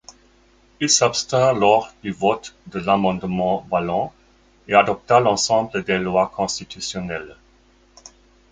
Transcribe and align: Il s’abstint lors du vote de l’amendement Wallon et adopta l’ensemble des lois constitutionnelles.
Il 0.79 0.89
s’abstint 0.89 1.53
lors 1.53 1.93
du 2.01 2.09
vote 2.11 2.55
de 2.65 2.79
l’amendement 2.79 3.67
Wallon 3.69 4.09
et 4.67 4.73
adopta 4.73 5.19
l’ensemble 5.19 5.83
des 5.83 5.99
lois 5.99 6.31
constitutionnelles. 6.35 7.35